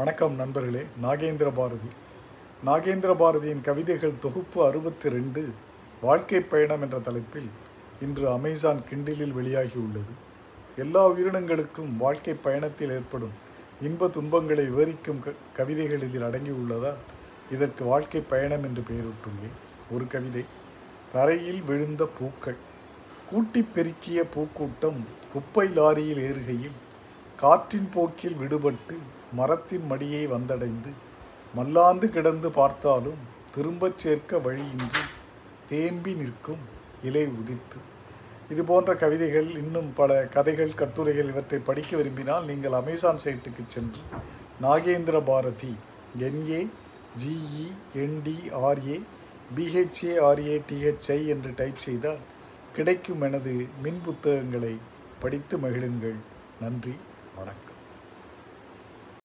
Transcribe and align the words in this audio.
வணக்கம் 0.00 0.34
நண்பர்களே 0.34 0.82
நாகேந்திர 1.02 1.50
பாரதி. 1.54 1.90
நாகேந்திர 2.66 3.14
பாரதியின் 3.14 3.60
கவிதைகள் 3.60 4.18
தொகுப்பு 4.20 4.66
அறுபத்தி 4.66 5.08
ரெண்டு 5.08 5.48
வாழ்க்கை 6.00 6.40
பயணம் 6.40 6.82
என்ற 6.82 6.98
தலைப்பில் 6.98 7.48
இன்று 8.02 8.30
அமேசான் 8.30 8.82
கிண்டிலில் 8.90 9.32
வெளியாகியுள்ளது 9.32 10.14
எல்லா 10.76 11.08
உயிரினங்களுக்கும் 11.08 11.96
வாழ்க்கை 11.98 12.34
பயணத்தில் 12.34 12.90
ஏற்படும் 12.90 13.30
இன்ப 13.82 14.08
துன்பங்களை 14.08 14.64
விவரிக்கும் 14.64 15.20
க 15.20 15.32
கவிதைகள் 15.52 16.02
இதில் 16.02 16.22
அடங்கியுள்ளதால் 16.22 16.96
இதற்கு 17.50 17.84
வாழ்க்கை 17.84 18.20
பயணம் 18.20 18.64
என்று 18.64 18.82
பெயரிட்டுள்ளேன். 18.82 19.56
ஒரு 19.90 20.06
கவிதை 20.06 20.44
தரையில் 21.12 21.62
விழுந்த 21.62 22.08
பூக்கள். 22.18 22.56
கூட்டிப் 23.30 23.74
பெருக்கிய 23.74 24.24
பூக்கூட்டம் 24.34 25.00
குப்பை 25.32 25.68
லாரியில் 25.68 26.22
ஏறுகையில் 26.22 26.78
காற்றின் 27.36 27.88
போக்கில் 27.92 28.36
விடுபட்டு 28.40 28.96
மரத்தின் 29.38 29.86
மடியை 29.90 30.22
வந்தடைந்து 30.34 30.90
மல்லாந்து 31.56 32.06
கிடந்து 32.16 32.48
பார்த்தாலும் 32.58 33.20
திரும்பச் 33.54 34.02
சேர்க்க 34.02 34.38
வழியின்றி 34.46 35.04
தேம்பி 35.70 36.12
நிற்கும் 36.20 36.62
இலை 37.08 37.24
உதிர்த்து. 37.40 37.78
இது 38.52 38.62
போன்ற 38.70 38.90
கவிதைகள் 39.02 39.48
இன்னும் 39.60 39.90
பல 39.98 40.10
கதைகள் 40.34 40.78
கட்டுரைகள் 40.80 41.30
இவற்றை 41.32 41.58
படிக்க 41.68 41.96
விரும்பினால் 41.96 42.48
நீங்கள் 42.50 42.76
அமேசான் 42.80 43.22
சைட்டுக்கு 43.24 43.64
சென்று 43.66 44.02
Nagendra 44.64 45.16
Bharathi 45.30 45.72
NA 46.28 46.60
GE 47.22 47.66
NDRA 48.04 48.98
BHARA 49.56 50.56
THI 50.70 51.20
என்று 51.34 51.52
டைப் 51.60 51.82
செய்தால் 51.86 52.20
கிடைக்கும் 52.76 53.22
எனது 53.28 53.54
மின் 53.82 54.00
புத்தகங்களை 54.04 54.74
படித்து 55.18 55.58
மகிழுங்கள். 55.58 56.18
நன்றி 56.60 56.94
வணக்கம். 57.36 57.79